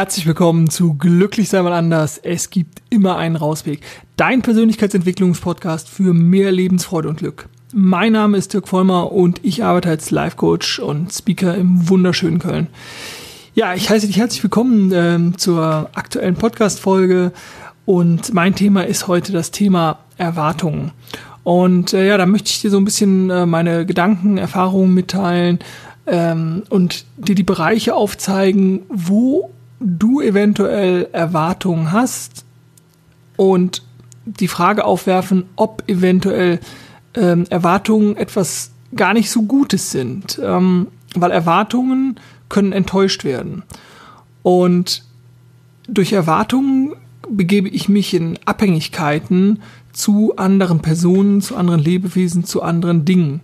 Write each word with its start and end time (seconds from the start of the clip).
Herzlich 0.00 0.26
willkommen 0.26 0.70
zu 0.70 0.94
Glücklich 0.94 1.50
sei 1.50 1.60
mal 1.60 1.74
anders. 1.74 2.16
Es 2.16 2.48
gibt 2.48 2.80
immer 2.88 3.18
einen 3.18 3.36
Rausweg. 3.36 3.82
Dein 4.16 4.40
Persönlichkeitsentwicklungspodcast 4.40 5.90
für 5.90 6.14
mehr 6.14 6.52
Lebensfreude 6.52 7.06
und 7.06 7.18
Glück. 7.18 7.50
Mein 7.74 8.14
Name 8.14 8.38
ist 8.38 8.54
Dirk 8.54 8.66
Vollmer 8.66 9.12
und 9.12 9.44
ich 9.44 9.62
arbeite 9.62 9.90
als 9.90 10.10
Life 10.10 10.38
Coach 10.38 10.78
und 10.78 11.12
Speaker 11.12 11.54
im 11.54 11.86
wunderschönen 11.90 12.38
Köln. 12.38 12.68
Ja, 13.52 13.74
ich 13.74 13.90
heiße 13.90 14.06
dich 14.06 14.16
herzlich 14.16 14.42
willkommen 14.42 14.90
äh, 14.90 15.36
zur 15.36 15.90
aktuellen 15.92 16.36
Podcast-Folge 16.36 17.32
und 17.84 18.32
mein 18.32 18.54
Thema 18.54 18.86
ist 18.86 19.06
heute 19.06 19.32
das 19.32 19.50
Thema 19.50 19.98
Erwartungen. 20.16 20.92
Und 21.44 21.92
äh, 21.92 22.06
ja, 22.08 22.16
da 22.16 22.24
möchte 22.24 22.48
ich 22.48 22.62
dir 22.62 22.70
so 22.70 22.78
ein 22.78 22.86
bisschen 22.86 23.28
äh, 23.28 23.44
meine 23.44 23.84
Gedanken, 23.84 24.38
Erfahrungen 24.38 24.94
mitteilen 24.94 25.58
ähm, 26.06 26.62
und 26.70 27.04
dir 27.18 27.34
die 27.34 27.42
Bereiche 27.42 27.94
aufzeigen, 27.94 28.80
wo 28.88 29.50
du 29.80 30.20
eventuell 30.20 31.08
Erwartungen 31.12 31.90
hast 31.90 32.44
und 33.36 33.82
die 34.26 34.48
Frage 34.48 34.84
aufwerfen, 34.84 35.44
ob 35.56 35.82
eventuell 35.88 36.60
ähm, 37.14 37.46
Erwartungen 37.48 38.16
etwas 38.16 38.72
gar 38.94 39.14
nicht 39.14 39.30
so 39.30 39.42
Gutes 39.42 39.90
sind, 39.90 40.38
ähm, 40.42 40.88
weil 41.14 41.30
Erwartungen 41.30 42.20
können 42.48 42.72
enttäuscht 42.72 43.24
werden. 43.24 43.62
Und 44.42 45.04
durch 45.88 46.12
Erwartungen 46.12 46.94
begebe 47.28 47.68
ich 47.68 47.88
mich 47.88 48.14
in 48.14 48.38
Abhängigkeiten 48.44 49.60
zu 49.92 50.36
anderen 50.36 50.80
Personen, 50.80 51.40
zu 51.40 51.56
anderen 51.56 51.80
Lebewesen, 51.80 52.44
zu 52.44 52.62
anderen 52.62 53.04
Dingen. 53.04 53.40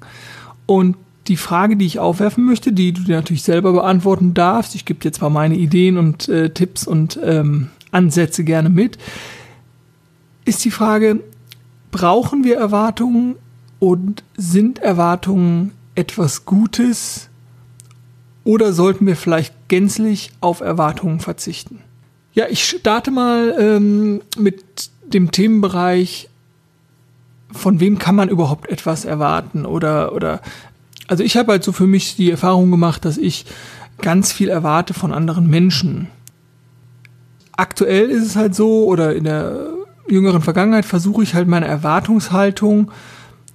Und 0.67 0.97
die 1.29 1.37
Frage, 1.37 1.77
die 1.77 1.87
ich 1.87 1.99
aufwerfen 1.99 2.45
möchte, 2.45 2.73
die 2.73 2.93
du 2.93 3.03
dir 3.03 3.17
natürlich 3.17 3.43
selber 3.43 3.73
beantworten 3.73 4.35
darfst, 4.35 4.75
ich 4.75 4.85
gebe 4.85 5.01
dir 5.01 5.13
zwar 5.13 5.31
meine 5.31 5.57
Ideen 5.57 5.99
und 5.99 6.29
äh, 6.29 6.51
Tipps 6.51 6.87
und 6.87 7.19
ähm, 7.23 7.69
Ansätze 7.91 8.45
gerne 8.45 8.69
mit, 8.69 8.99
ist 10.45 10.65
die 10.65 10.71
Frage, 10.71 11.21
brauchen 11.91 12.45
wir 12.45 12.57
Erwartungen 12.57 13.37
und 13.79 14.23
sind 14.37 14.79
Erwartungen 14.79 15.73
etwas 15.95 16.45
Gutes 16.45 17.29
oder 18.45 18.73
sollten 18.73 19.07
wir 19.07 19.17
vielleicht 19.17 19.55
gänzlich 19.69 20.31
auf 20.41 20.61
Erwartungen 20.61 21.21
verzichten? 21.21 21.81
Ja, 22.33 22.47
ich 22.49 22.65
starte 22.65 23.11
mal 23.11 23.57
ähm, 23.59 24.21
mit 24.39 24.91
dem 25.07 25.31
Themenbereich, 25.31 26.29
von 27.51 27.81
wem 27.81 27.99
kann 27.99 28.15
man 28.15 28.29
überhaupt 28.29 28.69
etwas 28.69 29.05
erwarten 29.05 29.65
oder, 29.65 30.15
oder 30.15 30.43
also 31.09 31.23
ich 31.23 31.37
habe 31.37 31.53
halt 31.53 31.65
so 31.65 31.73
für 31.73 31.87
mich 31.87 32.17
die 32.17 32.31
Erfahrung 32.31 32.71
gemacht, 32.71 33.05
dass 33.05 33.19
ich 33.19 33.47
ganz 34.01 34.33
viel 34.33 34.49
erwarte 34.49 34.95
von 34.95 35.13
anderen 35.13 35.49
Menschen. 35.49 36.09
Aktuell 37.57 38.11
ist 38.11 38.25
es 38.25 38.37
halt 38.37 38.55
so, 38.55 38.85
oder 38.87 39.15
in 39.15 39.25
der 39.25 39.69
jüngeren 40.09 40.43
Vergangenheit 40.43 40.85
versuche 40.85 41.23
ich 41.23 41.35
halt 41.35 41.49
meine 41.49 41.67
Erwartungshaltung 41.67 42.91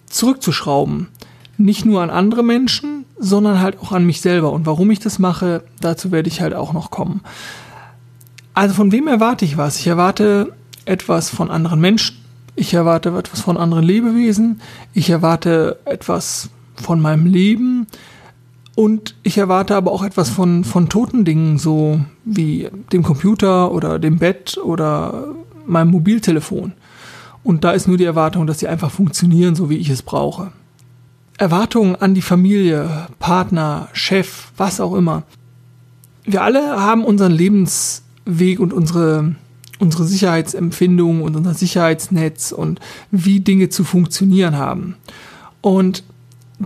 zurückzuschrauben. 0.07 1.07
Nicht 1.57 1.85
nur 1.85 2.01
an 2.01 2.09
andere 2.09 2.43
Menschen, 2.43 3.05
sondern 3.19 3.59
halt 3.59 3.79
auch 3.79 3.91
an 3.91 4.05
mich 4.05 4.21
selber. 4.21 4.51
Und 4.51 4.65
warum 4.65 4.89
ich 4.89 4.99
das 4.99 5.19
mache, 5.19 5.63
dazu 5.79 6.11
werde 6.11 6.29
ich 6.29 6.41
halt 6.41 6.55
auch 6.55 6.73
noch 6.73 6.89
kommen. 6.89 7.21
Also 8.53 8.73
von 8.73 8.91
wem 8.91 9.07
erwarte 9.07 9.45
ich 9.45 9.57
was? 9.57 9.77
Ich 9.77 9.87
erwarte 9.87 10.53
etwas 10.85 11.29
von 11.29 11.51
anderen 11.51 11.79
Menschen. 11.79 12.17
Ich 12.55 12.73
erwarte 12.73 13.15
etwas 13.17 13.41
von 13.41 13.57
anderen 13.57 13.83
Lebewesen. 13.83 14.61
Ich 14.93 15.09
erwarte 15.09 15.79
etwas 15.85 16.49
von 16.81 16.99
meinem 16.99 17.25
Leben 17.25 17.87
und 18.75 19.15
ich 19.23 19.37
erwarte 19.37 19.75
aber 19.75 19.91
auch 19.91 20.03
etwas 20.03 20.29
von, 20.29 20.63
von 20.63 20.89
toten 20.89 21.25
Dingen, 21.25 21.57
so 21.57 22.01
wie 22.23 22.69
dem 22.91 23.03
Computer 23.03 23.71
oder 23.71 23.99
dem 23.99 24.17
Bett 24.17 24.57
oder 24.57 25.35
meinem 25.65 25.91
Mobiltelefon. 25.91 26.73
Und 27.43 27.63
da 27.63 27.71
ist 27.71 27.87
nur 27.87 27.97
die 27.97 28.05
Erwartung, 28.05 28.47
dass 28.47 28.59
sie 28.59 28.67
einfach 28.67 28.91
funktionieren, 28.91 29.55
so 29.55 29.69
wie 29.69 29.77
ich 29.77 29.89
es 29.89 30.01
brauche. 30.01 30.51
Erwartungen 31.37 31.95
an 31.95 32.13
die 32.13 32.21
Familie, 32.21 33.07
Partner, 33.19 33.89
Chef, 33.93 34.51
was 34.57 34.79
auch 34.79 34.93
immer. 34.93 35.23
Wir 36.23 36.43
alle 36.43 36.79
haben 36.79 37.03
unseren 37.03 37.31
Lebensweg 37.31 38.59
und 38.59 38.73
unsere, 38.73 39.35
unsere 39.79 40.05
Sicherheitsempfindung 40.05 41.23
und 41.23 41.35
unser 41.35 41.55
Sicherheitsnetz 41.55 42.51
und 42.51 42.79
wie 43.09 43.39
Dinge 43.39 43.69
zu 43.69 43.83
funktionieren 43.83 44.55
haben. 44.55 44.95
Und 45.61 46.03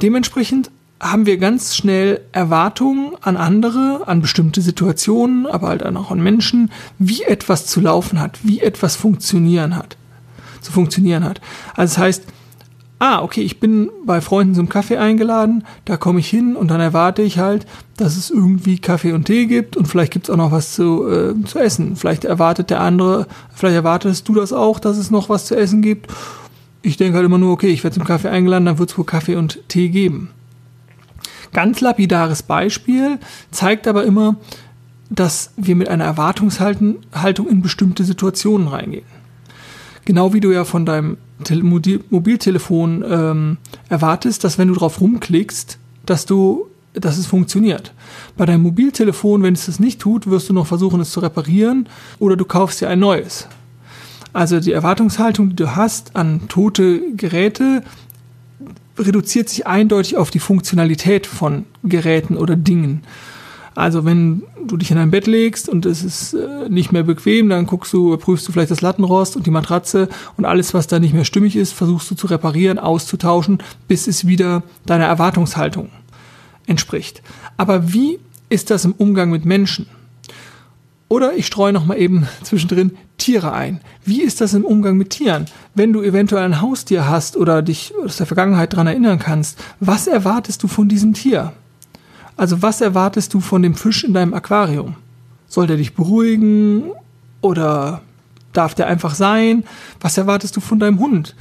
dementsprechend 0.01 0.71
haben 1.01 1.25
wir 1.25 1.37
ganz 1.37 1.75
schnell 1.75 2.21
Erwartungen 2.31 3.11
an 3.21 3.37
andere, 3.37 4.03
an 4.05 4.21
bestimmte 4.21 4.61
Situationen, 4.61 5.45
aber 5.45 5.67
halt 5.67 5.85
auch 5.85 6.11
an 6.11 6.21
Menschen, 6.21 6.71
wie 6.99 7.23
etwas 7.23 7.65
zu 7.65 7.81
laufen 7.81 8.19
hat, 8.19 8.39
wie 8.43 8.61
etwas 8.61 8.95
funktionieren 8.95 9.75
hat, 9.75 9.97
zu 10.61 10.71
funktionieren 10.71 11.25
hat. 11.25 11.41
Also 11.75 11.95
das 11.95 11.97
heißt, 11.97 12.23
ah, 12.99 13.21
okay, 13.21 13.41
ich 13.41 13.59
bin 13.59 13.89
bei 14.05 14.21
Freunden 14.21 14.55
zum 14.55 14.69
Kaffee 14.69 14.97
eingeladen, 14.97 15.65
da 15.83 15.97
komme 15.97 16.21
ich 16.21 16.29
hin 16.29 16.55
und 16.55 16.69
dann 16.69 16.79
erwarte 16.79 17.21
ich 17.21 17.39
halt, 17.39 17.65
dass 17.97 18.15
es 18.15 18.29
irgendwie 18.29 18.79
Kaffee 18.79 19.11
und 19.11 19.25
Tee 19.25 19.47
gibt 19.47 19.75
und 19.75 19.87
vielleicht 19.87 20.13
gibt 20.13 20.27
es 20.27 20.29
auch 20.29 20.37
noch 20.37 20.51
was 20.51 20.73
zu, 20.73 21.07
äh, 21.07 21.33
zu 21.43 21.59
essen. 21.59 21.97
Vielleicht 21.97 22.23
erwartet 22.23 22.69
der 22.69 22.79
andere, 22.79 23.27
vielleicht 23.53 23.75
erwartest 23.75 24.27
du 24.29 24.33
das 24.33 24.53
auch, 24.53 24.79
dass 24.79 24.97
es 24.97 25.11
noch 25.11 25.27
was 25.27 25.45
zu 25.45 25.57
essen 25.57 25.81
gibt 25.81 26.09
ich 26.85 26.97
denke 26.97 27.17
halt 27.17 27.25
immer 27.25 27.37
nur, 27.39 27.51
okay, 27.51 27.67
ich 27.67 27.83
werde 27.83 27.95
zum 27.95 28.05
Kaffee 28.05 28.29
eingeladen, 28.29 28.65
dann 28.65 28.77
wird 28.77 28.91
es 28.91 28.97
wohl 28.97 29.05
Kaffee 29.05 29.35
und 29.35 29.59
Tee 29.67 29.89
geben. 29.89 30.29
Ganz 31.51 31.81
lapidares 31.81 32.43
Beispiel, 32.43 33.17
zeigt 33.49 33.87
aber 33.87 34.03
immer, 34.03 34.35
dass 35.09 35.51
wir 35.57 35.75
mit 35.75 35.89
einer 35.89 36.03
Erwartungshaltung 36.03 37.47
in 37.49 37.61
bestimmte 37.61 38.03
Situationen 38.03 38.67
reingehen. 38.67 39.05
Genau 40.05 40.33
wie 40.33 40.39
du 40.39 40.51
ja 40.51 40.65
von 40.65 40.85
deinem 40.85 41.17
Mobiltelefon 42.09 43.03
ähm, 43.07 43.57
erwartest, 43.89 44.43
dass 44.43 44.57
wenn 44.57 44.67
du 44.67 44.75
drauf 44.75 45.01
rumklickst, 45.01 45.79
dass 46.05 46.25
du, 46.25 46.67
dass 46.93 47.17
es 47.17 47.25
funktioniert. 47.25 47.93
Bei 48.37 48.45
deinem 48.45 48.61
Mobiltelefon, 48.63 49.41
wenn 49.41 49.55
es 49.55 49.65
das 49.65 49.79
nicht 49.79 49.99
tut, 49.99 50.27
wirst 50.27 50.49
du 50.49 50.53
noch 50.53 50.67
versuchen, 50.67 51.01
es 51.01 51.11
zu 51.11 51.19
reparieren 51.19 51.89
oder 52.19 52.35
du 52.35 52.45
kaufst 52.45 52.81
dir 52.81 52.89
ein 52.89 52.99
neues. 52.99 53.47
Also 54.35 54.59
die 54.59 54.73
Erwartungshaltung, 54.73 55.51
die 55.51 55.55
du 55.55 55.77
hast 55.77 56.17
an 56.17 56.49
tote 56.49 56.99
Geräte, 57.15 57.83
reduziert 58.99 59.47
sich 59.47 59.65
eindeutig 59.65 60.17
auf 60.17 60.29
die 60.29 60.39
Funktionalität 60.39 61.25
von 61.25 61.63
Geräten 61.83 62.35
oder 62.35 62.57
Dingen. 62.57 63.03
Also 63.75 64.03
wenn 64.03 64.43
du 64.67 64.75
dich 64.75 64.91
in 64.91 64.97
dein 64.97 65.09
Bett 65.09 65.25
legst 65.25 65.69
und 65.69 65.85
es 65.85 66.03
ist 66.03 66.33
äh, 66.33 66.67
nicht 66.67 66.91
mehr 66.91 67.03
bequem, 67.03 67.47
dann 67.47 67.65
guckst 67.65 67.93
du, 67.93 68.17
prüfst 68.17 68.45
du 68.45 68.51
vielleicht 68.51 68.71
das 68.71 68.81
Lattenrost 68.81 69.37
und 69.37 69.45
die 69.45 69.51
Matratze 69.51 70.09
und 70.35 70.43
alles, 70.43 70.73
was 70.73 70.87
da 70.87 70.99
nicht 70.99 71.13
mehr 71.13 71.23
stimmig 71.23 71.55
ist, 71.55 71.71
versuchst 71.71 72.11
du 72.11 72.15
zu 72.15 72.27
reparieren, 72.27 72.77
auszutauschen, 72.77 73.59
bis 73.87 74.05
es 74.05 74.27
wieder 74.27 74.63
deiner 74.85 75.05
Erwartungshaltung 75.05 75.91
entspricht. 76.67 77.21
Aber 77.55 77.93
wie 77.93 78.19
ist 78.49 78.69
das 78.69 78.83
im 78.83 78.91
Umgang 78.91 79.29
mit 79.29 79.45
Menschen? 79.45 79.87
Oder 81.15 81.33
ich 81.33 81.47
streue 81.47 81.71
noch 81.71 81.85
mal 81.85 81.97
eben 81.97 82.27
zwischendrin 82.43 82.97
Tiere 83.17 83.53
ein. 83.53 83.79
Wie 84.03 84.21
ist 84.21 84.41
das 84.41 84.53
im 84.53 84.65
Umgang 84.65 84.97
mit 84.97 85.11
Tieren? 85.11 85.45
Wenn 85.73 85.93
du 85.93 86.01
eventuell 86.01 86.43
ein 86.43 86.59
Haustier 86.59 87.07
hast 87.07 87.37
oder 87.37 87.61
dich 87.61 87.93
aus 88.03 88.17
der 88.17 88.25
Vergangenheit 88.25 88.73
daran 88.73 88.87
erinnern 88.87 89.17
kannst, 89.17 89.57
was 89.79 90.07
erwartest 90.07 90.61
du 90.61 90.67
von 90.67 90.89
diesem 90.89 91.13
Tier? 91.13 91.53
Also 92.35 92.61
was 92.61 92.81
erwartest 92.81 93.33
du 93.33 93.39
von 93.39 93.61
dem 93.61 93.75
Fisch 93.75 94.03
in 94.03 94.13
deinem 94.13 94.33
Aquarium? 94.33 94.95
Soll 95.47 95.67
der 95.67 95.77
dich 95.77 95.93
beruhigen 95.93 96.91
oder 97.39 98.01
darf 98.51 98.75
der 98.75 98.87
einfach 98.87 99.15
sein? 99.15 99.63
Was 100.01 100.17
erwartest 100.17 100.57
du 100.57 100.59
von 100.59 100.79
deinem 100.79 100.99
Hund? 100.99 101.33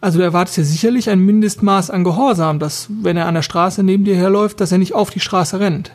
Also 0.00 0.20
du 0.20 0.24
erwartest 0.24 0.58
ja 0.58 0.62
sicherlich 0.62 1.10
ein 1.10 1.18
Mindestmaß 1.18 1.90
an 1.90 2.04
Gehorsam, 2.04 2.60
dass 2.60 2.86
wenn 2.88 3.16
er 3.16 3.26
an 3.26 3.34
der 3.34 3.42
Straße 3.42 3.82
neben 3.82 4.04
dir 4.04 4.14
herläuft, 4.14 4.60
dass 4.60 4.70
er 4.70 4.78
nicht 4.78 4.94
auf 4.94 5.10
die 5.10 5.18
Straße 5.18 5.58
rennt. 5.58 5.90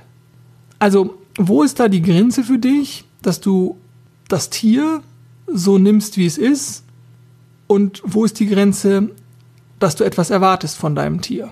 Also 0.78 1.18
wo 1.38 1.64
ist 1.64 1.80
da 1.80 1.88
die 1.88 2.02
Grenze 2.02 2.44
für 2.44 2.58
dich, 2.58 3.06
dass 3.22 3.40
du 3.40 3.78
das 4.28 4.50
Tier 4.50 5.02
so 5.48 5.78
nimmst, 5.78 6.18
wie 6.18 6.26
es 6.26 6.38
ist? 6.38 6.84
Und 7.68 8.02
wo 8.04 8.26
ist 8.26 8.40
die 8.40 8.48
Grenze, 8.48 9.10
dass 9.80 9.96
du 9.96 10.04
etwas 10.04 10.30
erwartest 10.30 10.78
von 10.78 10.96
deinem 10.96 11.22
Tier? 11.22 11.52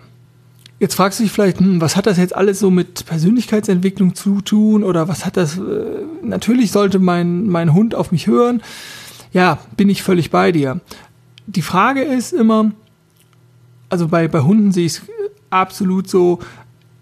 Jetzt 0.80 0.96
fragst 0.96 1.20
du 1.20 1.24
dich 1.24 1.32
vielleicht, 1.32 1.60
hm, 1.60 1.80
was 1.80 1.96
hat 1.96 2.06
das 2.06 2.18
jetzt 2.18 2.36
alles 2.36 2.60
so 2.60 2.70
mit 2.70 3.06
Persönlichkeitsentwicklung 3.06 4.14
zu 4.16 4.42
tun 4.42 4.84
oder 4.84 5.08
was 5.08 5.26
hat 5.26 5.38
das, 5.38 5.58
äh, 5.58 5.62
natürlich 6.22 6.72
sollte 6.72 7.00
mein, 7.00 7.48
mein 7.48 7.74
Hund 7.74 7.96
auf 7.96 8.12
mich 8.12 8.28
hören. 8.28 8.62
Ja, 9.32 9.60
bin 9.78 9.90
ich 9.90 10.04
völlig 10.04 10.32
bei 10.32 10.52
dir. 10.52 10.82
Die 11.48 11.62
Frage 11.62 12.02
ist 12.02 12.34
immer, 12.34 12.72
also 13.90 14.08
bei, 14.08 14.28
bei 14.28 14.42
Hunden 14.42 14.72
sehe 14.72 14.88
ich 14.88 14.94
es 14.94 15.02
absolut 15.50 16.10
so, 16.10 16.40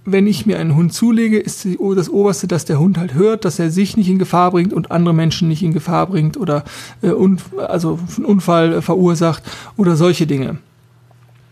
wenn 0.05 0.27
ich 0.27 0.45
mir 0.45 0.59
einen 0.59 0.75
Hund 0.75 0.93
zulege, 0.93 1.39
ist 1.39 1.65
das 1.95 2.09
Oberste, 2.09 2.47
dass 2.47 2.65
der 2.65 2.79
Hund 2.79 2.97
halt 2.97 3.13
hört, 3.13 3.45
dass 3.45 3.59
er 3.59 3.71
sich 3.71 3.95
nicht 3.95 4.09
in 4.09 4.19
Gefahr 4.19 4.51
bringt 4.51 4.73
und 4.73 4.91
andere 4.91 5.13
Menschen 5.13 5.47
nicht 5.47 5.63
in 5.63 5.73
Gefahr 5.73 6.07
bringt 6.07 6.37
oder 6.37 6.63
äh, 7.01 7.11
un, 7.11 7.39
also 7.57 7.99
einen 8.17 8.25
Unfall 8.25 8.81
verursacht 8.81 9.43
oder 9.77 9.95
solche 9.95 10.27
Dinge. 10.27 10.57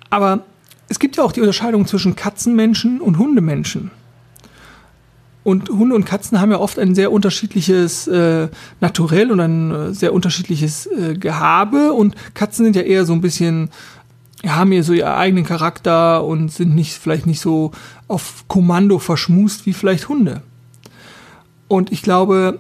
Aber 0.10 0.44
es 0.90 1.00
gibt 1.00 1.16
ja 1.16 1.24
auch 1.24 1.32
die 1.32 1.40
Unterscheidung 1.40 1.88
zwischen 1.88 2.16
Katzenmenschen 2.16 3.00
und 3.00 3.18
Hundemenschen. 3.18 3.92
Und 5.44 5.70
Hunde 5.70 5.96
und 5.96 6.06
Katzen 6.06 6.40
haben 6.40 6.52
ja 6.52 6.60
oft 6.60 6.78
ein 6.78 6.94
sehr 6.94 7.12
unterschiedliches 7.12 8.08
äh, 8.08 8.50
Naturell 8.80 9.32
und 9.32 9.40
ein 9.40 9.72
äh, 9.72 9.94
sehr 9.94 10.14
unterschiedliches 10.14 10.86
äh, 10.86 11.16
Gehabe. 11.16 11.94
Und 11.94 12.16
Katzen 12.36 12.66
sind 12.66 12.76
ja 12.76 12.84
eher 12.84 13.06
so 13.06 13.14
ein 13.14 13.22
bisschen, 13.22 13.70
haben 14.48 14.72
ja 14.72 14.84
so 14.84 14.94
ihren 14.94 15.14
eigenen 15.14 15.46
Charakter 15.46 16.24
und 16.24 16.52
sind 16.52 16.76
nicht, 16.76 16.94
vielleicht 16.94 17.28
nicht 17.28 17.42
so 17.42 17.72
auf 18.08 18.46
Kommando 18.48 19.00
verschmust 19.00 19.66
wie 19.66 19.74
vielleicht 19.74 20.10
Hunde. 20.10 20.42
Und 21.68 21.92
ich 21.92 22.02
glaube, 22.02 22.60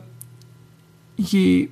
je 1.18 1.70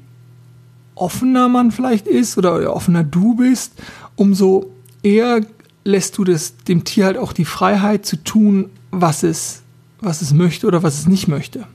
offener 0.96 1.48
man 1.48 1.72
vielleicht 1.72 2.08
ist 2.08 2.38
oder 2.38 2.76
offener 2.76 3.04
du 3.04 3.36
bist, 3.36 3.74
umso 4.16 4.72
eher 5.04 5.42
lässt 5.86 6.18
du 6.18 6.24
das, 6.24 6.58
dem 6.58 6.84
Tier 6.84 7.06
halt 7.06 7.18
auch 7.18 7.34
die 7.34 7.46
Freiheit 7.46 8.06
zu 8.06 8.18
tun, 8.18 8.70
was 8.92 9.24
es, 9.24 9.62
was 10.02 10.22
es 10.22 10.34
möchte 10.34 10.68
oder 10.68 10.84
was 10.84 11.00
es 11.00 11.08
nicht 11.08 11.28
möchte. 11.28 11.66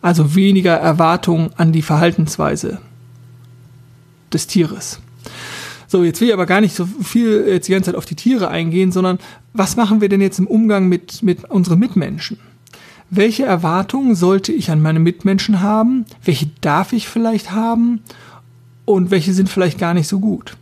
Also 0.00 0.34
weniger 0.34 0.74
Erwartung 0.74 1.50
an 1.56 1.72
die 1.72 1.82
Verhaltensweise 1.82 2.78
des 4.32 4.46
Tieres. 4.46 5.00
So, 5.92 6.04
jetzt 6.04 6.22
will 6.22 6.28
ich 6.28 6.32
aber 6.32 6.46
gar 6.46 6.62
nicht 6.62 6.74
so 6.74 6.86
viel 6.86 7.44
jetzt 7.46 7.68
die 7.68 7.72
ganze 7.72 7.90
Zeit 7.90 7.96
auf 7.96 8.06
die 8.06 8.14
Tiere 8.14 8.48
eingehen, 8.48 8.92
sondern 8.92 9.18
was 9.52 9.76
machen 9.76 10.00
wir 10.00 10.08
denn 10.08 10.22
jetzt 10.22 10.38
im 10.38 10.46
Umgang 10.46 10.88
mit, 10.88 11.22
mit 11.22 11.44
unseren 11.50 11.78
Mitmenschen? 11.80 12.38
Welche 13.10 13.44
Erwartungen 13.44 14.14
sollte 14.14 14.52
ich 14.52 14.70
an 14.70 14.80
meine 14.80 15.00
Mitmenschen 15.00 15.60
haben? 15.60 16.06
Welche 16.24 16.48
darf 16.62 16.94
ich 16.94 17.08
vielleicht 17.08 17.52
haben? 17.52 18.00
Und 18.86 19.10
welche 19.10 19.34
sind 19.34 19.50
vielleicht 19.50 19.78
gar 19.78 19.92
nicht 19.92 20.08
so 20.08 20.18
gut? 20.18 20.56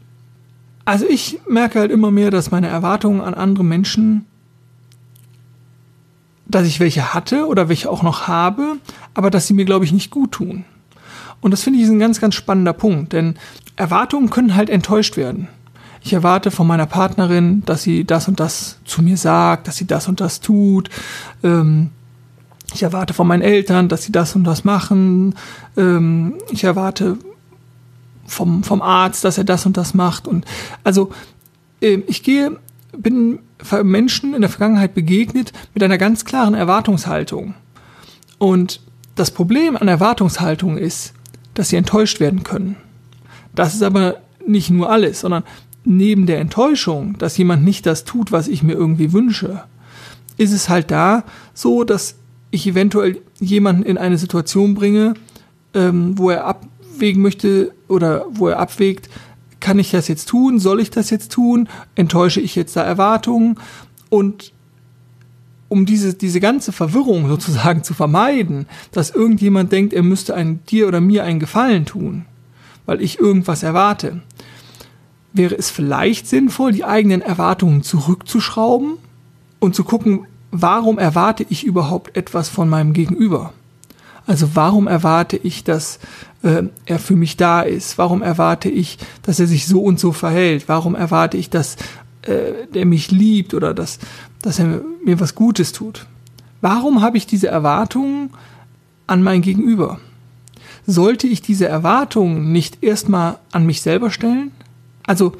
Also 0.85 1.07
ich 1.07 1.39
merke 1.49 1.79
halt 1.79 1.93
immer 1.93 2.11
mehr, 2.11 2.33
dass 2.33 2.51
meine 2.51 2.67
Erwartungen 2.67 3.21
an 3.21 3.35
andere 3.35 3.65
Menschen, 3.65 4.25
dass 6.49 6.67
ich 6.67 6.81
welche 6.81 7.15
hatte 7.15 7.47
oder 7.47 7.69
welche 7.69 7.89
auch 7.89 8.03
noch 8.03 8.27
habe, 8.27 8.79
aber 9.15 9.31
dass 9.31 9.47
sie 9.47 9.55
mir, 9.55 9.65
glaube 9.65 9.85
ich, 9.85 9.93
nicht 9.93 10.11
gut 10.11 10.33
tun. 10.33 10.65
Und 11.41 11.53
das 11.53 11.63
finde 11.63 11.79
ich 11.79 11.85
ist 11.85 11.91
ein 11.91 12.01
ganz, 12.01 12.21
ganz 12.21 12.35
spannender 12.35 12.73
Punkt, 12.73 13.13
denn 13.13 13.37
Erwartungen 13.81 14.31
können 14.31 14.55
halt 14.55 14.69
enttäuscht 14.69 15.17
werden. 15.17 15.49
Ich 16.03 16.13
erwarte 16.13 16.51
von 16.51 16.67
meiner 16.67 16.87
Partnerin, 16.87 17.63
dass 17.65 17.83
sie 17.83 18.05
das 18.05 18.29
und 18.29 18.39
das 18.39 18.79
zu 18.85 19.03
mir 19.03 19.17
sagt, 19.17 19.69
dass 19.69 19.77
sie 19.77 19.87
das 19.87 20.07
und 20.07 20.21
das 20.21 20.41
tut. 20.41 20.91
Ähm, 21.43 21.91
ich 22.75 22.83
erwarte 22.83 23.15
von 23.15 23.27
meinen 23.27 23.43
Eltern, 23.43 23.89
dass 23.89 24.05
sie 24.05 24.13
das 24.13 24.37
und 24.37 24.45
das 24.45 24.65
machen. 24.65 25.35
Ähm, 25.77 26.35
ich 26.51 26.65
erwarte 26.65 27.17
vom, 28.27 28.63
vom 28.63 28.83
Arzt, 28.83 29.25
dass 29.25 29.39
er 29.39 29.45
das 29.45 29.67
und 29.67 29.77
das 29.77 29.95
macht. 29.95 30.29
Und 30.29 30.45
also 30.85 31.11
äh, 31.81 32.03
ich 32.07 32.23
gehe, 32.23 32.57
bin 32.97 33.41
Menschen 33.83 34.35
in 34.35 34.43
der 34.43 34.51
Vergangenheit 34.51 34.95
begegnet 34.95 35.53
mit 35.75 35.83
einer 35.83 35.99
ganz 35.99 36.25
klaren 36.25 36.55
Erwartungshaltung. 36.55 37.55
Und 38.39 38.81
das 39.17 39.31
Problem 39.31 39.77
an 39.77 39.89
Erwartungshaltung 39.89 40.77
ist, 40.77 41.15
dass 41.55 41.71
sie 41.71 41.77
enttäuscht 41.77 42.21
werden 42.21 42.43
können. 42.43 42.77
Das 43.61 43.75
ist 43.75 43.83
aber 43.83 44.17
nicht 44.47 44.71
nur 44.71 44.91
alles, 44.91 45.21
sondern 45.21 45.45
neben 45.85 46.27
der 46.27 46.41
Enttäuschung, 46.41 47.19
dass 47.19 47.37
jemand 47.37 47.65
nicht 47.65 47.87
das 47.87 48.05
tut, 48.05 48.33
was 48.33 48.49
ich 48.49 48.63
mir 48.63 48.73
irgendwie 48.73 49.13
wünsche, 49.13 49.65
ist 50.37 50.53
es 50.53 50.69
halt 50.69 50.91
da 50.91 51.25
so, 51.53 51.85
dass 51.85 52.17
ich 52.51 52.67
eventuell 52.67 53.21
jemanden 53.39 53.83
in 53.83 53.99
eine 53.99 54.19
Situation 54.19 54.75
bringe, 54.75 55.15
ähm, 55.75 56.17
wo 56.17 56.31
er 56.31 56.47
ab, 56.47 56.67
abwägen 57.01 57.23
möchte 57.23 57.73
oder 57.89 58.27
wo 58.31 58.49
er 58.49 58.59
abwägt, 58.59 59.09
kann 59.59 59.79
ich 59.79 59.91
das 59.91 60.07
jetzt 60.09 60.29
tun? 60.29 60.59
Soll 60.59 60.81
ich 60.81 60.91
das 60.91 61.09
jetzt 61.09 61.33
tun? 61.33 61.69
Enttäusche 61.95 62.41
ich 62.41 62.55
jetzt 62.55 62.77
da 62.77 62.83
Erwartungen? 62.83 63.57
Und 64.11 64.53
um 65.69 65.87
diese, 65.87 66.13
diese 66.13 66.41
ganze 66.41 66.73
Verwirrung 66.73 67.27
sozusagen 67.29 67.83
zu 67.85 67.95
vermeiden, 67.95 68.67
dass 68.93 69.11
irgendjemand 69.11 69.73
denkt, 69.73 69.95
er 69.95 70.03
müsste 70.03 70.35
ein, 70.35 70.61
dir 70.67 70.89
oder 70.89 71.01
mir 71.01 71.25
einen 71.25 71.41
Gefallen 71.41 71.87
tun, 71.87 72.27
weil 72.91 73.03
ich 73.03 73.21
irgendwas 73.21 73.63
erwarte, 73.63 74.21
wäre 75.33 75.55
es 75.55 75.71
vielleicht 75.71 76.27
sinnvoll, 76.27 76.73
die 76.73 76.85
eigenen 76.85 77.23
Erwartungen 77.23 77.85
zurückzuschrauben 77.85 78.95
und 79.61 79.77
zu 79.77 79.85
gucken, 79.85 80.27
warum 80.51 80.99
erwarte 80.99 81.47
ich 81.49 81.63
überhaupt 81.63 82.17
etwas 82.17 82.49
von 82.49 82.69
meinem 82.69 82.93
Gegenüber? 82.93 83.53
Also 84.27 84.57
warum 84.57 84.89
erwarte 84.89 85.37
ich, 85.37 85.63
dass 85.63 86.01
äh, 86.43 86.65
er 86.85 86.99
für 86.99 87.15
mich 87.15 87.37
da 87.37 87.61
ist? 87.61 87.97
Warum 87.97 88.23
erwarte 88.23 88.69
ich, 88.69 88.99
dass 89.23 89.39
er 89.39 89.47
sich 89.47 89.69
so 89.69 89.83
und 89.83 90.01
so 90.01 90.11
verhält? 90.11 90.65
Warum 90.67 90.97
erwarte 90.97 91.37
ich, 91.37 91.49
dass 91.49 91.77
äh, 92.23 92.67
der 92.75 92.87
mich 92.87 93.13
liebt 93.13 93.55
oder 93.55 93.73
dass, 93.73 94.01
dass 94.43 94.59
er 94.59 94.81
mir 95.05 95.21
was 95.21 95.37
Gutes 95.37 95.71
tut? 95.71 96.07
Warum 96.61 97.03
habe 97.03 97.19
ich 97.19 97.29
diese 97.29 97.47
Erwartungen 97.47 98.31
an 99.07 99.23
mein 99.23 99.43
Gegenüber? 99.43 100.01
Sollte 100.91 101.29
ich 101.29 101.41
diese 101.41 101.69
Erwartungen 101.69 102.51
nicht 102.51 102.83
erstmal 102.83 103.39
an 103.53 103.65
mich 103.65 103.81
selber 103.81 104.11
stellen? 104.11 104.51
Also 105.07 105.35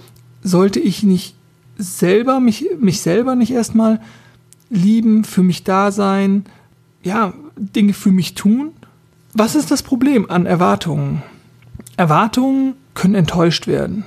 sollte 0.45 0.79
ich 0.79 1.03
nicht 1.03 1.35
selber 1.77 2.39
mich, 2.39 2.67
mich 2.79 3.01
selber 3.01 3.35
nicht 3.35 3.51
erstmal 3.51 4.01
lieben, 4.69 5.25
für 5.25 5.43
mich 5.43 5.65
da 5.65 5.91
sein, 5.91 6.45
ja, 7.03 7.33
Dinge 7.57 7.95
für 7.95 8.13
mich 8.13 8.35
tun? 8.35 8.71
Was 9.35 9.57
ist 9.57 9.73
das 9.73 9.83
Problem 9.83 10.31
an 10.31 10.47
Erwartungen? 10.47 11.25
Erwartungen 11.97 12.75
können 12.95 13.17
enttäuscht 13.17 13.67
werden. 13.67 14.05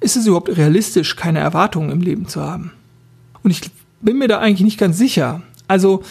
Ist 0.00 0.16
es 0.16 0.26
überhaupt 0.26 0.48
realistisch, 0.48 1.14
keine 1.14 1.38
Erwartungen 1.38 1.90
im 1.90 2.00
Leben 2.00 2.26
zu 2.26 2.42
haben? 2.42 2.72
Und 3.44 3.52
ich 3.52 3.70
bin 4.00 4.18
mir 4.18 4.26
da 4.26 4.40
eigentlich 4.40 4.64
nicht 4.64 4.80
ganz 4.80 4.98
sicher. 4.98 5.42
Also, 5.68 6.02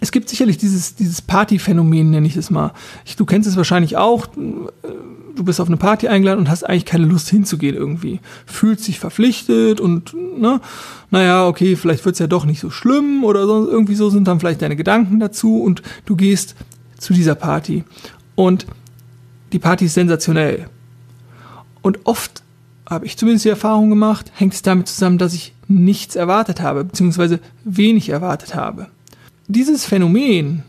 es 0.00 0.12
gibt 0.12 0.28
sicherlich 0.28 0.58
dieses, 0.58 0.94
dieses 0.94 1.22
Partyphänomen, 1.22 2.10
nenne 2.10 2.26
ich 2.26 2.36
es 2.36 2.50
mal. 2.50 2.72
Ich, 3.04 3.16
du 3.16 3.26
kennst 3.26 3.48
es 3.48 3.56
wahrscheinlich 3.56 3.96
auch 3.96 4.28
du 5.40 5.44
bist 5.44 5.60
auf 5.60 5.68
eine 5.68 5.76
Party 5.76 6.08
eingeladen 6.08 6.38
und 6.38 6.50
hast 6.50 6.64
eigentlich 6.64 6.84
keine 6.84 7.06
Lust 7.06 7.28
hinzugehen 7.28 7.74
irgendwie. 7.74 8.20
Fühlst 8.46 8.86
dich 8.86 9.00
verpflichtet 9.00 9.80
und, 9.80 10.14
ne, 10.14 10.60
naja, 11.10 11.46
okay, 11.46 11.76
vielleicht 11.76 12.04
wird's 12.04 12.18
ja 12.18 12.26
doch 12.26 12.44
nicht 12.44 12.60
so 12.60 12.70
schlimm 12.70 13.24
oder 13.24 13.46
so, 13.46 13.68
irgendwie 13.68 13.94
so 13.94 14.10
sind 14.10 14.28
dann 14.28 14.38
vielleicht 14.38 14.62
deine 14.62 14.76
Gedanken 14.76 15.18
dazu 15.18 15.62
und 15.62 15.82
du 16.06 16.16
gehst 16.16 16.54
zu 16.98 17.12
dieser 17.14 17.34
Party. 17.34 17.84
Und 18.34 18.66
die 19.52 19.58
Party 19.58 19.86
ist 19.86 19.94
sensationell. 19.94 20.68
Und 21.82 22.00
oft 22.04 22.42
habe 22.88 23.06
ich 23.06 23.16
zumindest 23.16 23.44
die 23.44 23.50
Erfahrung 23.50 23.88
gemacht, 23.88 24.30
hängt 24.34 24.54
es 24.54 24.62
damit 24.62 24.88
zusammen, 24.88 25.18
dass 25.18 25.32
ich 25.32 25.54
nichts 25.68 26.16
erwartet 26.16 26.60
habe, 26.60 26.84
beziehungsweise 26.84 27.40
wenig 27.64 28.10
erwartet 28.10 28.54
habe. 28.54 28.88
Dieses 29.50 29.84
Phänomen 29.84 30.62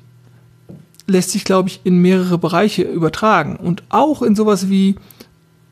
lässt 1.06 1.30
sich, 1.30 1.44
glaube 1.44 1.70
ich, 1.70 1.82
in 1.84 2.02
mehrere 2.02 2.40
Bereiche 2.40 2.82
übertragen 2.82 3.56
und 3.56 3.84
auch 3.90 4.24
in 4.24 4.36
sowas 4.36 4.72
wie 4.72 4.96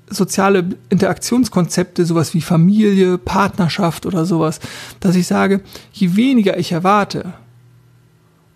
soziale 0.07 0.77
Interaktionskonzepte, 0.89 2.05
sowas 2.05 2.35
wie 2.35 2.41
Familie, 2.41 3.17
Partnerschaft 3.17 4.05
oder 4.05 4.27
sowas, 4.27 4.59
dass 4.99 5.15
ich 5.15 5.25
sage, 5.25 5.61
je 5.91 6.15
weniger 6.15 6.59
ich 6.59 6.71
erwarte, 6.71 7.33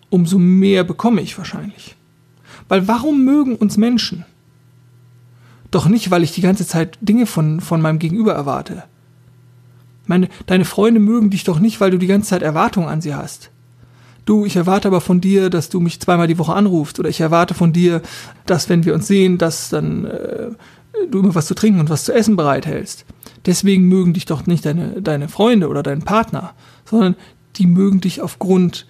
umso 0.08 0.38
mehr 0.38 0.84
bekomme 0.84 1.20
ich 1.20 1.36
wahrscheinlich. 1.36 1.96
Weil 2.68 2.86
warum 2.86 3.24
mögen 3.24 3.56
uns 3.56 3.76
Menschen? 3.76 4.24
Doch 5.72 5.88
nicht, 5.88 6.12
weil 6.12 6.22
ich 6.22 6.30
die 6.30 6.42
ganze 6.42 6.64
Zeit 6.64 6.96
Dinge 7.00 7.26
von, 7.26 7.60
von 7.60 7.82
meinem 7.82 7.98
Gegenüber 7.98 8.34
erwarte. 8.34 8.84
Meine, 10.06 10.28
deine 10.46 10.64
Freunde 10.64 11.00
mögen 11.00 11.30
dich 11.30 11.42
doch 11.42 11.58
nicht, 11.58 11.80
weil 11.80 11.90
du 11.90 11.98
die 11.98 12.06
ganze 12.06 12.28
Zeit 12.28 12.42
Erwartungen 12.42 12.86
an 12.86 13.00
sie 13.00 13.16
hast 13.16 13.50
du, 14.24 14.44
ich 14.44 14.56
erwarte 14.56 14.88
aber 14.88 15.00
von 15.00 15.20
dir, 15.20 15.50
dass 15.50 15.68
du 15.68 15.80
mich 15.80 16.00
zweimal 16.00 16.26
die 16.26 16.38
Woche 16.38 16.54
anrufst 16.54 16.98
oder 16.98 17.08
ich 17.08 17.20
erwarte 17.20 17.54
von 17.54 17.72
dir, 17.72 18.02
dass 18.46 18.68
wenn 18.68 18.84
wir 18.84 18.94
uns 18.94 19.06
sehen, 19.06 19.38
dass 19.38 19.70
dann 19.70 20.04
äh, 20.06 20.50
du 21.10 21.20
immer 21.20 21.34
was 21.34 21.46
zu 21.46 21.54
trinken 21.54 21.80
und 21.80 21.90
was 21.90 22.04
zu 22.04 22.14
essen 22.14 22.36
bereithältst. 22.36 23.04
Deswegen 23.46 23.88
mögen 23.88 24.14
dich 24.14 24.24
doch 24.24 24.46
nicht 24.46 24.64
deine, 24.64 25.02
deine 25.02 25.28
Freunde 25.28 25.68
oder 25.68 25.82
dein 25.82 26.02
Partner, 26.02 26.54
sondern 26.84 27.16
die 27.56 27.66
mögen 27.66 28.00
dich 28.00 28.20
aufgrund 28.20 28.86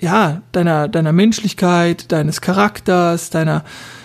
ja, 0.00 0.42
deiner, 0.52 0.88
deiner 0.88 1.12
Menschlichkeit, 1.12 2.12
deines 2.12 2.40
Charakters, 2.40 3.30
deiner, 3.30 3.64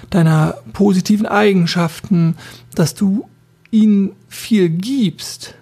deiner 0.10 0.56
positiven 0.74 1.28
Eigenschaften, 1.28 2.36
dass 2.74 2.96
du 2.96 3.30
ihnen 3.70 4.14
viel 4.28 4.70
gibst, 4.70 5.56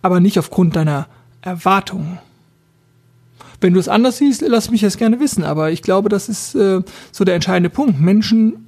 aber 0.00 0.20
nicht 0.20 0.38
aufgrund 0.38 0.76
deiner 0.76 1.08
Erwartungen. 1.42 2.18
Wenn 3.60 3.74
du 3.74 3.80
es 3.80 3.88
anders 3.88 4.18
siehst, 4.18 4.42
lass 4.46 4.70
mich 4.70 4.82
das 4.82 4.96
gerne 4.96 5.20
wissen. 5.20 5.44
Aber 5.44 5.70
ich 5.70 5.82
glaube, 5.82 6.08
das 6.08 6.28
ist 6.28 6.54
äh, 6.54 6.82
so 7.12 7.24
der 7.24 7.34
entscheidende 7.34 7.70
Punkt. 7.70 8.00
Menschen 8.00 8.66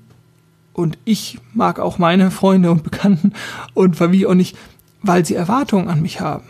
und 0.73 0.99
ich 1.05 1.39
mag 1.55 1.81
auch 1.81 1.99
meine 1.99 2.31
Freunde 2.31 2.71
und 2.71 2.85
Bekannten 2.85 3.33
und 3.75 3.97
Familie 3.97 4.29
auch 4.29 4.35
nicht, 4.35 4.57
weil 5.03 5.25
sie 5.25 5.35
Erwartungen 5.35 5.89
an 5.89 6.03
mich 6.03 6.21
haben, 6.21 6.49